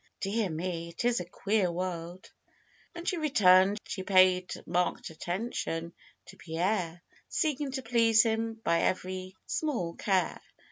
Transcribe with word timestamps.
Dear 0.19 0.49
me! 0.49 0.89
It 0.89 1.05
is 1.05 1.19
a 1.19 1.25
queer 1.25 1.71
world!" 1.71 2.31
When 2.93 3.05
she 3.05 3.17
returned 3.17 3.77
she 3.85 4.01
paid 4.01 4.51
marked 4.65 5.11
attention 5.11 5.93
to 6.25 6.37
Pierre, 6.37 7.03
seeking 7.29 7.69
to 7.73 7.83
please 7.83 8.23
him 8.23 8.55
by 8.63 8.81
every 8.81 9.35
small 9.45 9.93
care. 9.93 10.41